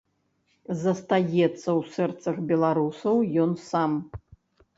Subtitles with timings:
[0.83, 3.15] Застаецца ў сэрцах беларусаў
[3.45, 3.91] ён сам.